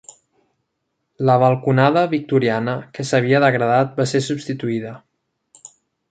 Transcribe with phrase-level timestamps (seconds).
[1.29, 4.95] La balconada victoriana que s'havia degradat va ser substituïda.